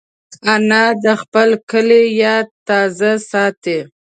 انا 0.53 0.83
د 1.03 1.05
خپل 1.21 1.49
کلي 1.71 2.03
یاد 2.21 2.47
تازه 2.67 3.11
ساتي 3.29 3.77